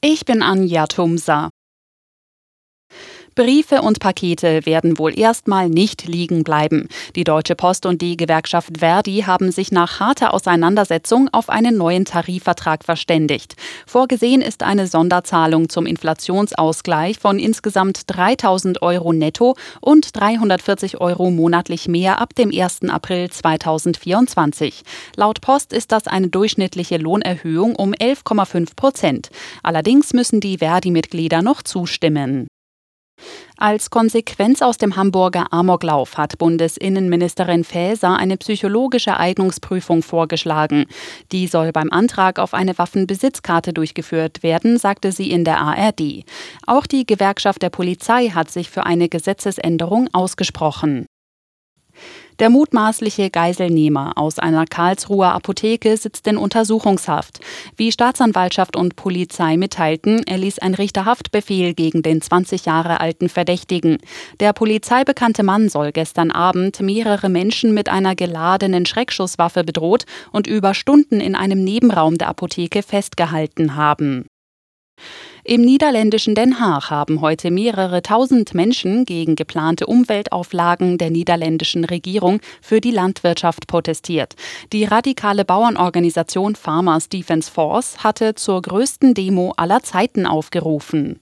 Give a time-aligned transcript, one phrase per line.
[0.00, 1.50] Ich bin Anja Tumsa.
[3.38, 6.88] Briefe und Pakete werden wohl erstmal nicht liegen bleiben.
[7.14, 12.04] Die Deutsche Post und die Gewerkschaft Verdi haben sich nach harter Auseinandersetzung auf einen neuen
[12.04, 13.54] Tarifvertrag verständigt.
[13.86, 21.86] Vorgesehen ist eine Sonderzahlung zum Inflationsausgleich von insgesamt 3000 Euro netto und 340 Euro monatlich
[21.86, 22.88] mehr ab dem 1.
[22.88, 24.82] April 2024.
[25.14, 29.30] Laut Post ist das eine durchschnittliche Lohnerhöhung um 11,5 Prozent.
[29.62, 32.48] Allerdings müssen die Verdi-Mitglieder noch zustimmen.
[33.60, 40.86] Als Konsequenz aus dem Hamburger Amoklauf hat Bundesinnenministerin Faeser eine psychologische Eignungsprüfung vorgeschlagen.
[41.32, 46.24] Die soll beim Antrag auf eine Waffenbesitzkarte durchgeführt werden, sagte sie in der ARD.
[46.68, 51.06] Auch die Gewerkschaft der Polizei hat sich für eine Gesetzesänderung ausgesprochen.
[52.38, 57.40] Der mutmaßliche Geiselnehmer aus einer Karlsruher Apotheke sitzt in Untersuchungshaft.
[57.76, 63.98] Wie Staatsanwaltschaft und Polizei mitteilten, erließ ein Richter Haftbefehl gegen den 20 Jahre alten Verdächtigen.
[64.38, 70.74] Der polizeibekannte Mann soll gestern Abend mehrere Menschen mit einer geladenen Schreckschusswaffe bedroht und über
[70.74, 74.26] Stunden in einem Nebenraum der Apotheke festgehalten haben.
[75.44, 82.40] Im niederländischen Den Haag haben heute mehrere tausend Menschen gegen geplante Umweltauflagen der niederländischen Regierung
[82.60, 84.34] für die Landwirtschaft protestiert.
[84.72, 91.20] Die radikale Bauernorganisation Farmers Defence Force hatte zur größten Demo aller Zeiten aufgerufen.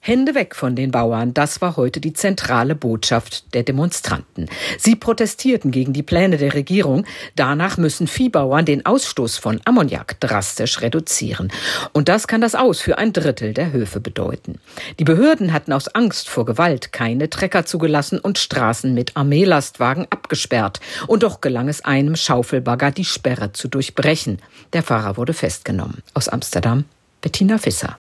[0.00, 4.48] Hände weg von den Bauern, das war heute die zentrale Botschaft der Demonstranten.
[4.78, 7.04] Sie protestierten gegen die Pläne der Regierung.
[7.36, 11.52] Danach müssen Viehbauern den Ausstoß von Ammoniak drastisch reduzieren.
[11.92, 14.60] Und das kann das Aus für ein Drittel der Höfe bedeuten.
[14.98, 20.80] Die Behörden hatten aus Angst vor Gewalt keine Trecker zugelassen und Straßen mit Armeelastwagen abgesperrt.
[21.06, 24.38] Und doch gelang es einem Schaufelbagger, die Sperre zu durchbrechen.
[24.72, 26.02] Der Fahrer wurde festgenommen.
[26.14, 26.84] Aus Amsterdam,
[27.20, 27.97] Bettina Fisser.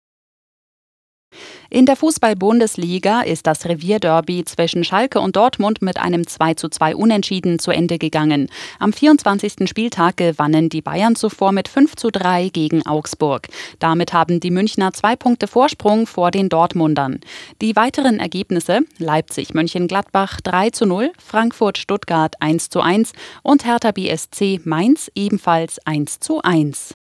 [1.75, 7.71] In der Fußball-Bundesliga ist das Revierderby zwischen Schalke und Dortmund mit einem 2:2 Unentschieden zu
[7.71, 8.51] Ende gegangen.
[8.79, 9.67] Am 24.
[9.67, 13.49] Spieltag gewannen die Bayern zuvor mit 5:3 gegen Augsburg.
[13.79, 17.21] Damit haben die Münchner zwei Punkte Vorsprung vor den Dortmundern.
[17.63, 23.13] Die weiteren Ergebnisse Leipzig-Mönchengladbach 3:0, Frankfurt-Stuttgart 1:1
[23.43, 26.93] und Hertha BSC Mainz ebenfalls 1:1.